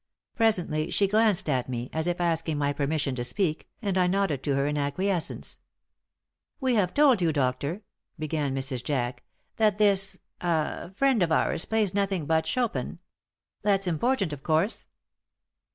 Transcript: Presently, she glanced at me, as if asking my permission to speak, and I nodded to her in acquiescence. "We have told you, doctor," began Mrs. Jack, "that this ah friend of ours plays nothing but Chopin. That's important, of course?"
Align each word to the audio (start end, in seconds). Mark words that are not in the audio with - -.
Presently, 0.33 0.89
she 0.89 1.07
glanced 1.07 1.47
at 1.47 1.69
me, 1.69 1.87
as 1.93 2.07
if 2.07 2.19
asking 2.19 2.57
my 2.57 2.73
permission 2.73 3.13
to 3.13 3.23
speak, 3.23 3.69
and 3.83 3.99
I 3.99 4.07
nodded 4.07 4.41
to 4.41 4.55
her 4.55 4.65
in 4.65 4.75
acquiescence. 4.75 5.59
"We 6.59 6.73
have 6.73 6.95
told 6.95 7.21
you, 7.21 7.31
doctor," 7.31 7.83
began 8.17 8.55
Mrs. 8.55 8.83
Jack, 8.83 9.21
"that 9.57 9.77
this 9.77 10.17
ah 10.41 10.89
friend 10.95 11.21
of 11.21 11.31
ours 11.31 11.65
plays 11.65 11.93
nothing 11.93 12.25
but 12.25 12.47
Chopin. 12.47 12.97
That's 13.61 13.85
important, 13.85 14.33
of 14.33 14.41
course?" 14.41 14.87